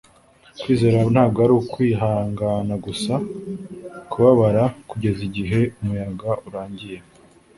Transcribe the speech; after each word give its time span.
kwizera 0.59 0.99
ntabwo 1.13 1.37
ari 1.45 1.53
ukwihangana 1.59 2.73
gusa 2.85 3.13
kubabara 4.11 4.63
kugeza 4.89 5.19
igihe 5.29 5.59
umuyaga 5.79 6.29
urangiye 6.47 6.97